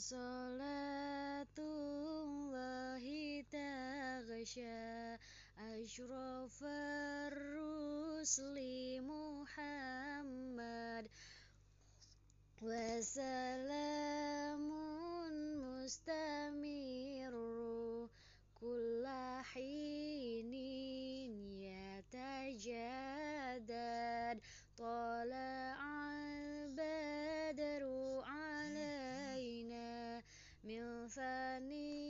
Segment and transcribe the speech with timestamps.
[0.00, 3.04] صلاة الله
[3.52, 5.14] تغشى
[5.58, 6.64] أشرف
[7.32, 8.56] الرسل
[9.02, 11.04] محمد
[12.62, 13.90] وسلام
[15.60, 17.34] مستمر
[18.60, 19.04] كل
[19.52, 20.52] حين
[23.16, 24.40] يتجدد
[24.78, 25.69] طلع
[31.11, 32.00] सा नी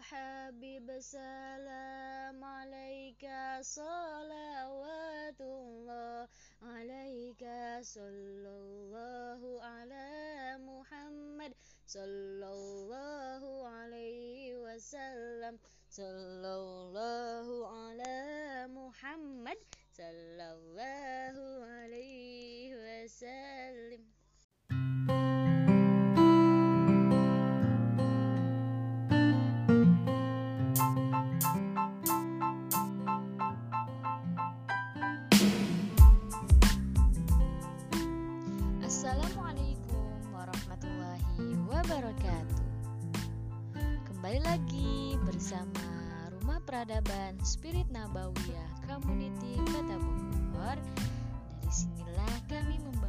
[0.01, 3.25] حبيب سلام عليك
[3.61, 6.27] صلوات الله
[6.61, 7.43] عليك
[7.81, 10.07] صلى الله على
[10.57, 11.53] محمد
[11.87, 15.59] صلى الله عليه وسلم
[15.89, 18.17] صلى الله على
[18.67, 19.57] محمد
[19.93, 21.35] صلى الله
[21.65, 24.01] عليه وسلم
[44.32, 45.84] Kembali lagi bersama
[46.32, 50.80] Rumah Peradaban Spirit Nabawiyah Community Kota Bogor.
[51.60, 53.01] Dari sinilah kami membangun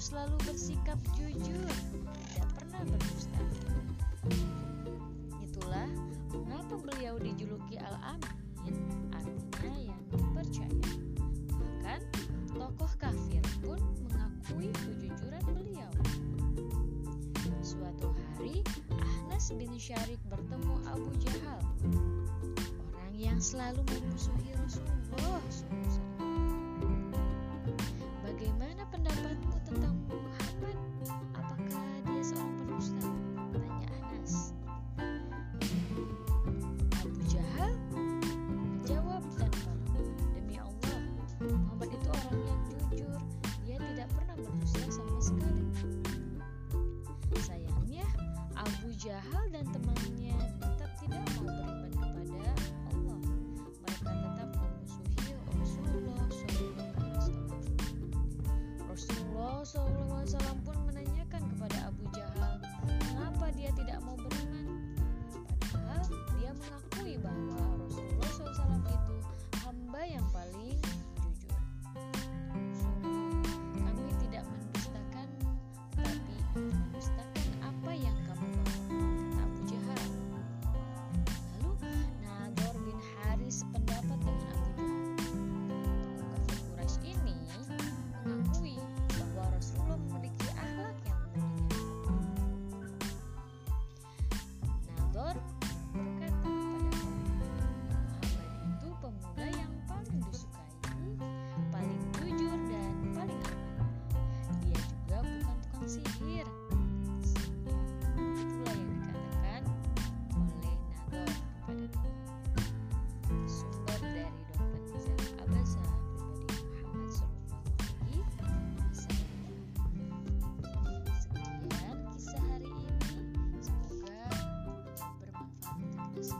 [0.00, 1.68] Selalu bersikap jujur,
[2.32, 3.40] tidak pernah berdusta.
[5.44, 5.92] Itulah
[6.32, 8.80] mengapa beliau dijuluki Al-Amin,
[9.12, 10.00] artinya yang
[10.32, 10.88] percaya.
[11.52, 12.00] Bahkan
[12.56, 13.76] tokoh kafir pun
[14.08, 15.92] mengakui kejujuran beliau.
[17.60, 18.64] Suatu hari,
[18.96, 21.60] Ahnas bin Syarik bertemu Abu Jahal,
[22.96, 25.44] orang yang selalu memusuhi Rasulullah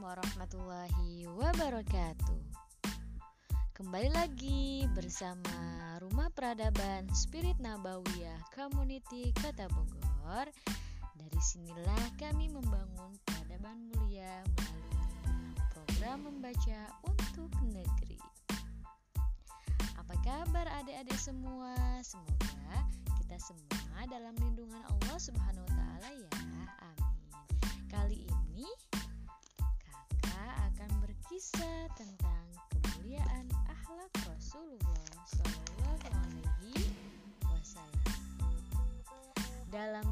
[0.00, 2.40] warahmatullahi wabarakatuh.
[3.76, 5.52] Kembali lagi bersama
[6.00, 10.48] Rumah Peradaban Spirit Nabawiyah Community Kota Bogor.
[11.20, 18.16] Dari sinilah kami membangun peradaban mulia melalui program membaca untuk negeri.
[20.00, 21.76] Apa kabar adik-adik semua?
[22.00, 22.88] Semoga
[23.20, 26.30] kita semua dalam lindungan Allah Subhanahu wa taala ya.
[26.80, 27.15] Amin.
[27.96, 28.68] Kali ini
[31.32, 36.86] kisah tentang kemuliaan akhlak Rasulullah Shallallahu Alaihi
[37.50, 38.04] Wasallam.
[39.72, 40.08] Dalam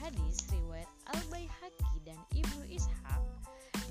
[0.00, 3.22] hadis riwayat Al Baihaqi dan Ibnu Ishaq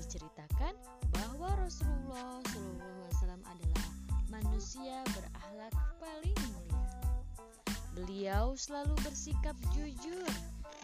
[0.02, 0.74] diceritakan
[1.14, 3.86] bahwa Rasulullah Shallallahu Alaihi Wasallam adalah
[4.34, 6.90] manusia berakhlak paling mulia.
[7.94, 10.30] Beliau selalu bersikap jujur,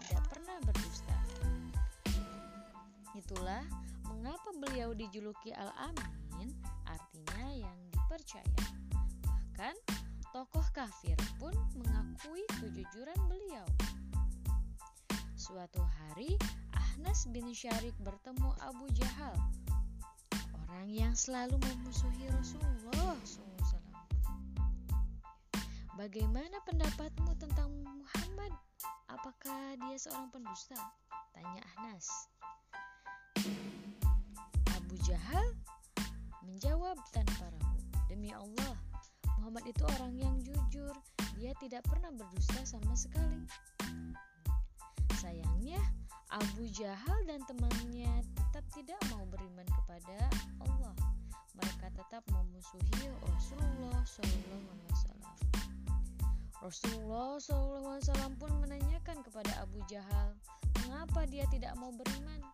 [0.07, 1.18] tidak pernah berdusta.
[3.29, 3.61] Itulah
[4.09, 6.49] Mengapa beliau dijuluki Al-Amin?
[6.89, 8.57] Artinya yang dipercaya.
[9.21, 9.77] Bahkan
[10.33, 13.69] tokoh kafir pun mengakui kejujuran beliau.
[15.37, 16.41] Suatu hari,
[16.73, 19.37] Ahnas bin Syarik bertemu Abu Jahal,
[20.65, 23.77] orang yang selalu memusuhi Rasulullah SAW.
[26.01, 28.57] Bagaimana pendapatmu tentang Muhammad?
[29.05, 30.81] Apakah dia seorang pendusta?
[31.37, 32.09] Tanya Ahnas.
[35.09, 35.47] Jahal
[36.45, 38.77] menjawab tanpa ragu, "Demi Allah,
[39.41, 40.93] Muhammad itu orang yang jujur.
[41.33, 43.49] Dia tidak pernah berdusta sama sekali."
[45.17, 45.81] Sayangnya,
[46.29, 50.29] Abu Jahal dan temannya tetap tidak mau beriman kepada
[50.61, 50.93] Allah.
[51.57, 54.61] Mereka tetap memusuhi Rasulullah SAW.
[56.61, 60.37] Rasulullah SAW pun menanyakan kepada Abu Jahal,
[60.85, 62.45] mengapa dia tidak mau beriman?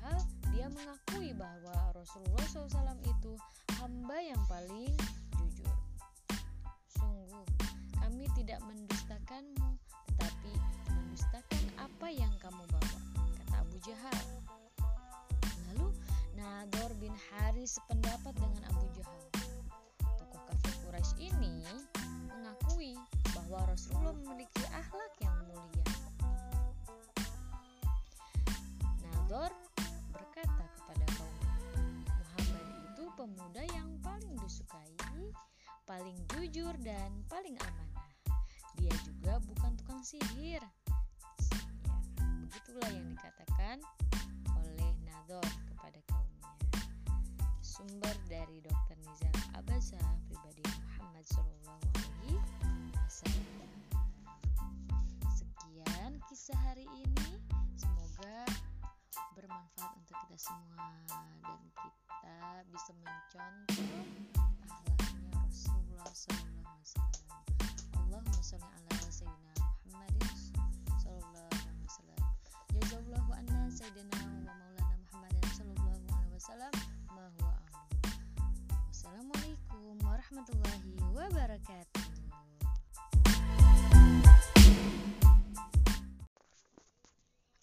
[0.00, 0.24] Padahal
[0.56, 3.36] dia mengakui bahwa Rasulullah SAW itu
[3.76, 4.96] hamba yang paling
[5.36, 5.76] jujur.
[6.96, 7.44] Sungguh,
[8.00, 9.76] kami tidak mendustakanmu,
[10.08, 10.56] tetapi
[10.88, 12.96] mendustakan apa yang kamu bawa,
[13.44, 14.24] kata Abu Jahal.
[15.68, 15.92] Lalu,
[16.32, 19.20] Nador bin Haris sependapat dengan Abu Jahal.
[20.16, 21.60] Tokoh kafir Quraisy ini
[22.24, 22.96] mengakui
[23.36, 25.89] bahwa Rasulullah memiliki akhlak yang mulia.
[36.00, 38.08] Paling jujur dan paling amanah.
[38.80, 40.64] Dia juga bukan tukang sihir.
[40.64, 43.84] Ya, begitulah yang dikatakan
[44.56, 46.48] oleh Nador kepada kaumnya.
[47.60, 48.96] Sumber dari Dr.
[49.04, 52.40] Nizam Abasa, pribadi Muhammad Sallallahu Alaihi
[52.96, 53.70] Wasallam.
[55.36, 57.44] Sekian kisah hari ini.
[57.76, 58.48] Semoga
[59.36, 60.96] bermanfaat untuk kita semua
[61.44, 64.40] dan kita bisa mencontoh
[81.60, 82.04] wabarakatuh.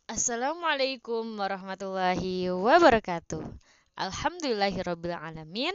[0.08, 3.42] Assalamualaikum warahmatullahi wabarakatuh.
[3.98, 5.74] Alhamdulillahirrabbilalamin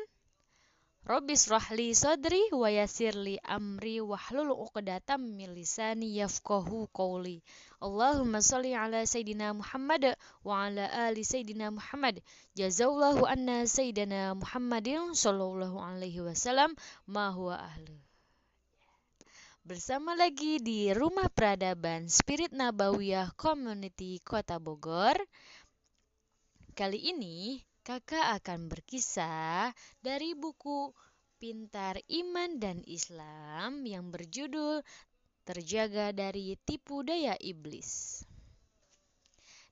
[1.03, 7.43] Robbi srahli sadri wa yasirli amri wahlul uqdatam min lisani yafqahu qawli.
[7.83, 10.15] Allahumma salli ala Sayyidina Muhammad
[10.47, 12.23] wa ala ali Sayyidina Muhammad.
[12.55, 16.79] Jazallahu anna Sayyidina Muhammadin sallallahu alaihi wasallam.
[17.11, 17.99] Ma huwa ahlu
[19.63, 25.15] Bersama lagi di Rumah Peradaban Spirit Nabawiyah Community Kota Bogor
[26.75, 29.71] Kali ini Kakak akan berkisah
[30.03, 30.91] dari buku
[31.39, 34.83] Pintar Iman dan Islam yang berjudul
[35.47, 38.27] Terjaga dari Tipu Daya Iblis.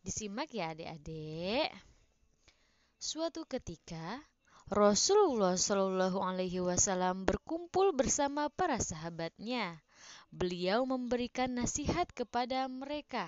[0.07, 1.67] Disimak ya adik-adik.
[2.95, 4.23] Suatu ketika
[4.71, 9.83] Rasulullah Shallallahu Alaihi Wasallam berkumpul bersama para sahabatnya.
[10.31, 13.27] Beliau memberikan nasihat kepada mereka.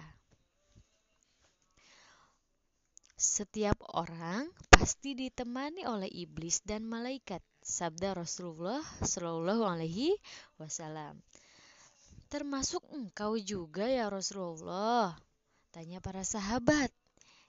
[3.19, 7.43] Setiap orang pasti ditemani oleh iblis dan malaikat.
[7.59, 10.15] Sabda Rasulullah Shallallahu Alaihi
[10.63, 11.19] Wasallam.
[12.31, 15.19] Termasuk engkau juga ya Rasulullah?
[15.75, 16.95] Tanya para sahabat.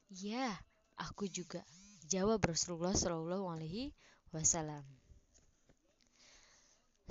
[0.10, 0.50] Ya,
[0.98, 1.62] aku juga.
[2.08, 3.96] Jawab Rasulullah Shallallahu Alaihi
[4.36, 4.84] Wasallam.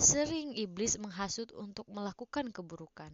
[0.01, 3.13] Sering iblis menghasut untuk melakukan keburukan.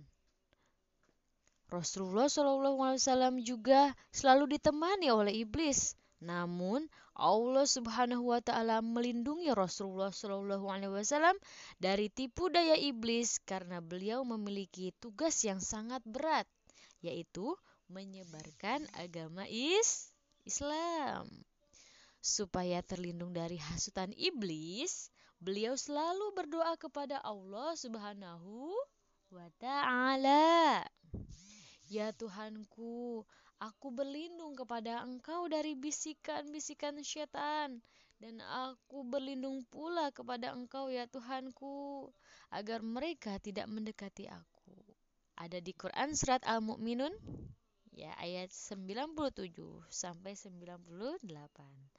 [1.69, 5.93] Rasulullah SAW juga selalu ditemani oleh iblis.
[6.19, 11.37] Namun Allah Subhanahu wa taala melindungi Rasulullah Shallallahu alaihi wasallam
[11.79, 16.49] dari tipu daya iblis karena beliau memiliki tugas yang sangat berat
[17.05, 17.55] yaitu
[17.87, 20.11] menyebarkan agama is
[20.43, 21.48] Islam.
[22.19, 25.09] Supaya terlindung dari hasutan iblis,
[25.39, 28.75] beliau selalu berdoa kepada Allah Subhanahu
[29.31, 30.83] wa taala.
[31.89, 33.25] Ya Tuhanku,
[33.59, 37.83] Aku berlindung kepada engkau dari bisikan-bisikan syaitan
[38.23, 42.07] dan aku berlindung pula kepada engkau ya Tuhanku
[42.55, 44.79] agar mereka tidak mendekati aku.
[45.35, 47.11] Ada di Quran surat Al-Mu'minun
[47.91, 49.59] ya ayat 97
[49.91, 51.98] sampai 98.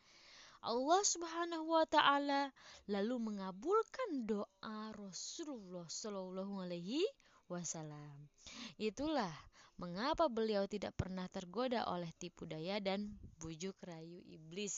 [0.60, 2.52] Allah Subhanahu wa taala
[2.92, 7.08] lalu mengabulkan doa Rasulullah Shallallahu alaihi
[7.48, 8.28] wasallam.
[8.76, 9.32] Itulah
[9.80, 14.76] mengapa beliau tidak pernah tergoda oleh tipu daya dan bujuk rayu iblis.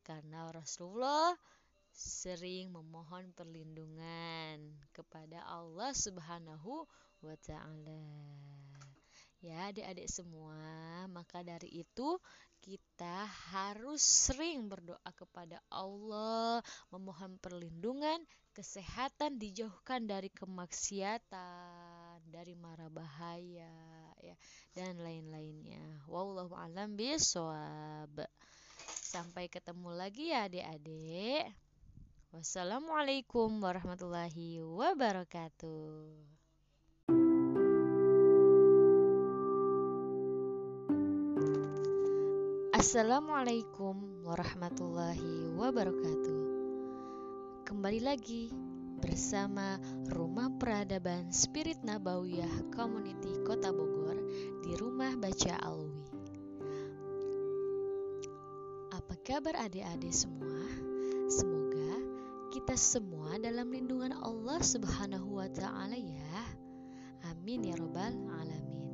[0.00, 1.36] Karena Rasulullah
[1.92, 6.88] sering memohon perlindungan kepada Allah Subhanahu
[7.20, 8.53] wa taala.
[9.44, 10.56] Ya, adik-adik semua,
[11.12, 12.16] maka dari itu
[12.64, 18.24] kita harus sering berdoa kepada Allah, memohon perlindungan,
[18.56, 24.32] kesehatan dijauhkan dari kemaksiatan, dari mara bahaya, ya,
[24.72, 26.08] dan lain-lainnya.
[26.08, 28.24] Wallahu alam bisawab.
[28.88, 31.52] Sampai ketemu lagi ya adik-adik.
[32.32, 36.43] Wassalamualaikum warahmatullahi wabarakatuh.
[42.84, 46.40] Assalamualaikum warahmatullahi wabarakatuh.
[47.64, 48.52] Kembali lagi
[49.00, 49.80] bersama
[50.12, 54.20] Rumah Peradaban Spirit Nabawiyah Community Kota Bogor
[54.60, 56.04] di Rumah Baca Alwi.
[58.92, 60.60] Apa kabar adik-adik semua?
[61.32, 62.04] Semoga
[62.52, 66.36] kita semua dalam lindungan Allah Subhanahu wa taala ya.
[67.32, 68.12] Amin ya robbal
[68.44, 68.92] alamin.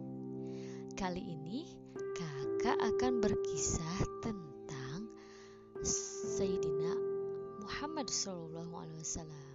[0.94, 1.79] Kali ini
[2.60, 5.08] kakak akan berkisah tentang
[5.80, 6.92] Sayyidina
[7.64, 9.48] Muhammad Sallallahu Alaihi Wasallam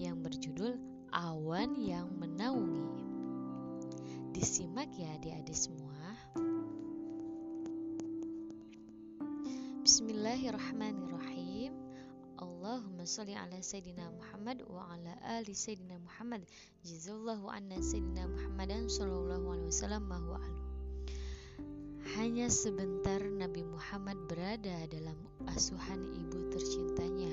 [0.00, 0.80] yang berjudul
[1.12, 2.80] Awan yang Menaungi.
[4.32, 6.16] Disimak ya adik-adik semua.
[9.84, 11.76] Bismillahirrahmanirrahim.
[12.40, 16.48] Allahumma salli ala Sayyidina Muhammad wa ala ali Sayyidina Muhammad.
[16.88, 20.67] Jazallahu anna Sayyidina Muhammadan sallallahu alaihi wasallam wa.
[22.18, 25.14] Hanya sebentar Nabi Muhammad berada dalam
[25.54, 27.30] asuhan ibu tercintanya.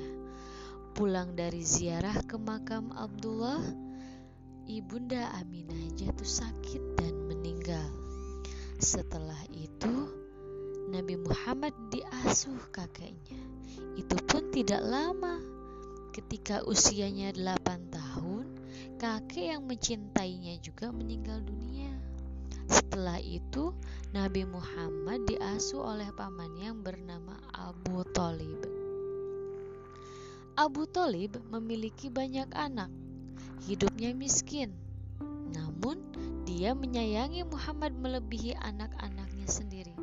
[0.94, 3.66] Pulang dari ziarah ke makam Abdullah,
[4.70, 7.90] ibunda Aminah jatuh sakit dan meninggal.
[8.78, 10.06] Setelah itu,
[10.94, 13.42] Nabi Muhammad diasuh kakeknya.
[13.98, 15.42] Itu pun tidak lama.
[16.14, 18.46] Ketika usianya 8 tahun,
[19.02, 21.90] kakek yang mencintainya juga meninggal dunia.
[22.66, 23.74] Setelah itu,
[24.16, 28.60] Nabi Muhammad diasuh oleh paman yang bernama Abu Talib.
[30.56, 32.88] Abu Talib memiliki banyak anak.
[33.68, 34.72] Hidupnya miskin.
[35.52, 36.00] Namun,
[36.48, 39.96] dia menyayangi Muhammad melebihi anak-anaknya sendiri.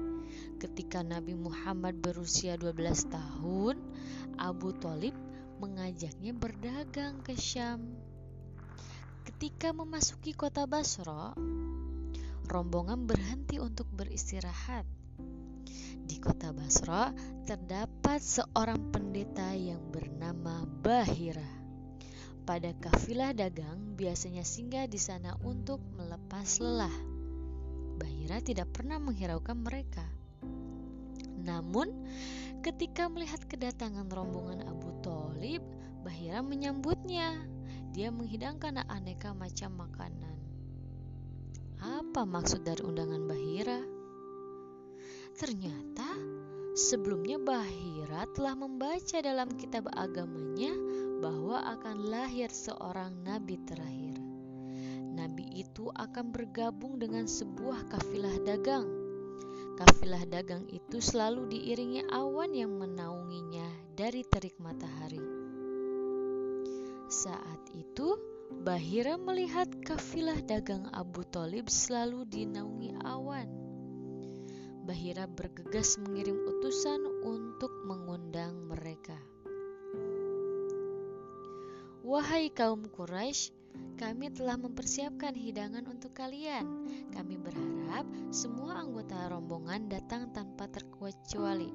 [0.60, 3.80] Ketika Nabi Muhammad berusia 12 tahun,
[4.36, 5.16] Abu Talib
[5.58, 7.96] mengajaknya berdagang ke Syam.
[9.22, 11.32] Ketika memasuki kota Basra,
[12.52, 14.84] rombongan berhenti untuk beristirahat.
[16.04, 17.08] Di kota Basra
[17.48, 21.48] terdapat seorang pendeta yang bernama Bahira.
[22.44, 26.92] Pada kafilah dagang biasanya singgah di sana untuk melepas lelah.
[27.96, 30.04] Bahira tidak pernah menghiraukan mereka.
[31.42, 31.88] Namun,
[32.60, 35.64] ketika melihat kedatangan rombongan Abu Talib,
[36.02, 37.32] Bahira menyambutnya.
[37.92, 40.31] Dia menghidangkan aneka macam makanan.
[41.82, 43.82] Apa maksud dari undangan Bahira?
[45.34, 46.14] Ternyata
[46.78, 50.70] sebelumnya Bahira telah membaca dalam kitab agamanya
[51.18, 54.14] bahwa akan lahir seorang nabi terakhir.
[55.12, 58.86] Nabi itu akan bergabung dengan sebuah kafilah dagang.
[59.74, 63.66] Kafilah dagang itu selalu diiringi awan yang menaunginya
[63.98, 65.22] dari terik matahari.
[67.10, 68.14] Saat itu,
[68.60, 73.48] Bahira melihat kafilah dagang Abu Talib selalu dinaungi awan.
[74.84, 79.16] Bahira bergegas mengirim utusan untuk mengundang mereka.
[82.02, 83.54] Wahai kaum Quraisy,
[83.94, 86.66] kami telah mempersiapkan hidangan untuk kalian.
[87.14, 88.02] Kami berharap
[88.34, 91.70] semua anggota rombongan datang tanpa terkecuali.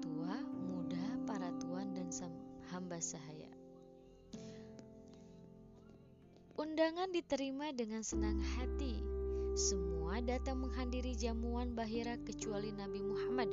[0.00, 2.08] Tua, muda, para tuan dan
[2.72, 3.35] hamba sahaya.
[6.56, 8.96] Undangan diterima dengan senang hati.
[9.52, 13.52] Semua datang menghadiri jamuan Bahira kecuali Nabi Muhammad.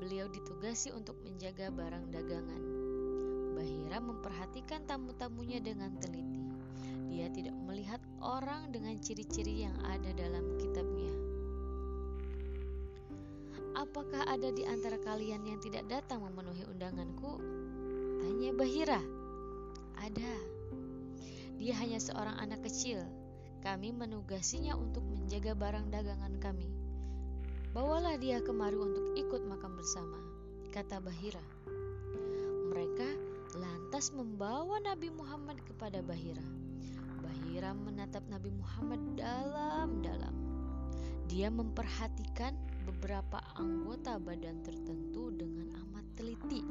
[0.00, 2.62] Beliau ditugasi untuk menjaga barang dagangan.
[3.52, 6.40] Bahira memperhatikan tamu-tamunya dengan teliti.
[7.12, 11.12] Dia tidak melihat orang dengan ciri-ciri yang ada dalam kitabnya.
[13.76, 17.44] Apakah ada di antara kalian yang tidak datang memenuhi undanganku?
[18.24, 19.04] Tanya Bahira.
[20.00, 20.57] Ada.
[21.58, 23.02] Dia hanya seorang anak kecil.
[23.58, 26.70] Kami menugasinya untuk menjaga barang dagangan kami.
[27.74, 30.18] Bawalah dia kemari untuk ikut makan bersama,
[30.70, 31.42] kata Bahira.
[32.70, 33.08] Mereka
[33.58, 36.46] lantas membawa Nabi Muhammad kepada Bahira.
[37.18, 40.34] Bahira menatap Nabi Muhammad dalam-dalam.
[41.28, 42.56] Dia memperhatikan
[42.88, 46.64] beberapa anggota badan tertentu dengan amat teliti.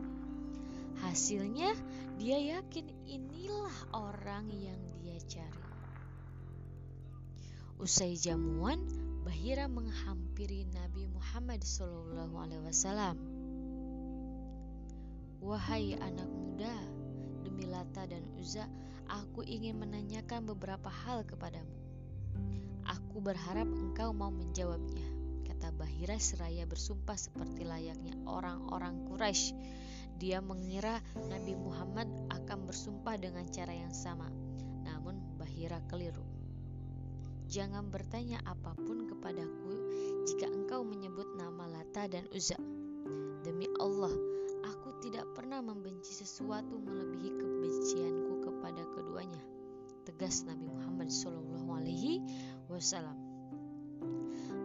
[1.05, 1.73] Hasilnya,
[2.17, 5.65] dia yakin inilah orang yang dia cari.
[7.77, 8.81] Usai jamuan,
[9.21, 13.13] Bahira menghampiri Nabi Muhammad SAW.
[15.37, 16.73] Wahai anak muda,
[17.45, 18.65] demi Lata dan Uza,
[19.05, 21.77] aku ingin menanyakan beberapa hal kepadamu.
[22.87, 25.05] Aku berharap engkau mau menjawabnya,
[25.45, 29.53] kata Bahira seraya bersumpah seperti layaknya orang-orang Quraisy.
[30.17, 34.29] Dia mengira Nabi Muhammad akan bersumpah dengan cara yang sama,
[34.85, 36.25] namun Bahira keliru.
[37.47, 39.73] Jangan bertanya apa pun kepadaku
[40.27, 42.59] jika engkau menyebut nama Lata dan Uzza.
[43.45, 44.11] Demi Allah,
[44.65, 49.39] Aku tidak pernah membenci sesuatu melebihi kebencianku kepada keduanya.
[50.03, 52.23] Tegas Nabi Muhammad Shallallahu Alaihi
[52.71, 53.15] Wasallam.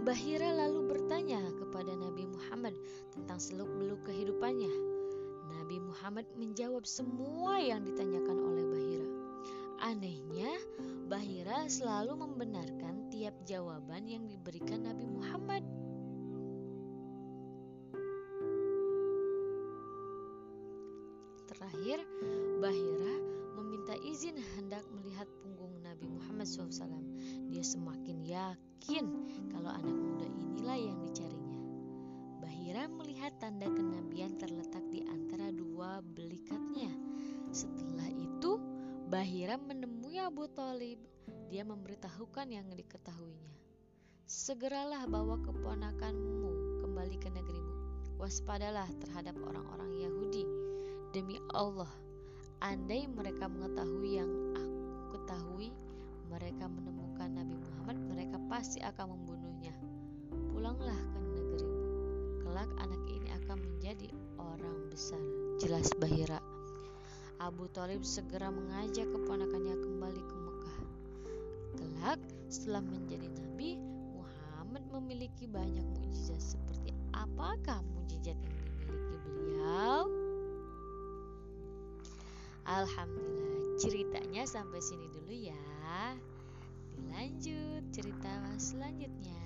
[0.02, 2.74] Bahira lalu bertanya kepada Nabi Muhammad
[3.14, 4.70] tentang seluk-beluk kehidupannya.
[5.72, 9.08] Nabi Muhammad menjawab semua yang ditanyakan oleh Bahira.
[9.80, 10.52] Anehnya,
[11.08, 15.64] Bahira selalu membenarkan tiap jawaban yang diberikan Nabi Muhammad.
[21.48, 22.04] terakhir,
[22.60, 23.14] Bahira
[23.56, 27.00] meminta izin hendak melihat punggung Nabi Muhammad SAW.
[27.48, 29.04] Dia semakin yakin
[29.48, 31.41] kalau anak muda inilah yang dicarinya.
[32.62, 36.94] Bahira melihat tanda kenabian terletak di antara dua belikatnya.
[37.50, 38.54] Setelah itu,
[39.10, 41.02] Bahira menemui Abu Talib.
[41.50, 43.58] Dia memberitahukan yang diketahuinya.
[44.30, 47.74] Segeralah bawa keponakanmu kembali ke negerimu.
[48.22, 50.46] Waspadalah terhadap orang-orang Yahudi
[51.10, 51.90] Demi Allah,
[52.62, 55.74] andai mereka mengetahui yang aku ketahui,
[56.30, 59.74] mereka menemukan Nabi Muhammad, mereka pasti akan membunuhnya.
[60.54, 61.21] Pulanglah ke.
[62.62, 64.06] Kelak anak ini akan menjadi
[64.38, 65.18] orang besar.
[65.58, 66.38] Jelas Bahira.
[67.42, 70.78] Abu Talib segera mengajak keponakannya kembali ke Mekah.
[71.74, 73.82] Kelak setelah menjadi nabi,
[74.14, 80.06] Muhammad memiliki banyak mujizat seperti apakah mujizat yang dimiliki beliau?
[82.62, 86.14] Alhamdulillah ceritanya sampai sini dulu ya
[86.94, 89.42] Dilanjut cerita selanjutnya